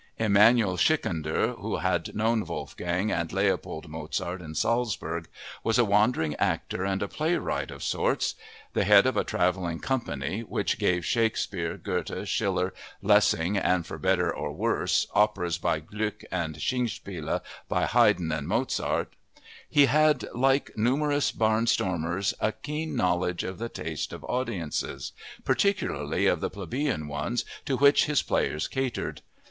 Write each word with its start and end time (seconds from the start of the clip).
Emanuel 0.17 0.77
Schikaneder, 0.77 1.55
who 1.59 1.75
had 1.77 2.15
known 2.15 2.43
Wolfgang 2.43 3.11
and 3.11 3.31
Leopold 3.31 3.87
Mozart 3.87 4.41
in 4.41 4.55
Salzburg, 4.55 5.27
was 5.63 5.77
a 5.77 5.85
wandering 5.85 6.33
actor 6.37 6.83
and 6.83 7.03
a 7.03 7.07
playwright 7.07 7.69
of 7.69 7.83
sorts. 7.83 8.33
The 8.73 8.83
head 8.83 9.05
of 9.05 9.15
a 9.15 9.23
traveling 9.23 9.77
company, 9.79 10.39
which 10.39 10.79
gave 10.79 11.05
Shakespeare, 11.05 11.77
Goethe, 11.77 12.25
Schiller, 12.27 12.73
Lessing, 13.03 13.57
and, 13.59 13.85
for 13.85 13.99
better 13.99 14.33
or 14.33 14.51
worse, 14.53 15.05
operas 15.13 15.59
by 15.59 15.79
Gluck 15.79 16.23
and 16.31 16.55
Singspiele 16.55 17.41
by 17.69 17.85
Haydn 17.85 18.31
and 18.31 18.47
Mozart, 18.47 19.13
he 19.69 19.85
had 19.85 20.25
like 20.33 20.75
numberless 20.75 21.31
barnstormers 21.31 22.33
a 22.39 22.51
keen 22.51 22.95
knowledge 22.95 23.43
of 23.43 23.59
the 23.59 23.69
tastes 23.69 24.11
of 24.13 24.23
audiences, 24.23 25.11
particularly 25.45 26.25
of 26.25 26.41
the 26.41 26.49
plebeian 26.49 27.07
ones 27.07 27.45
to 27.65 27.77
which 27.77 28.05
his 28.05 28.23
players 28.23 28.67
catered. 28.67 29.21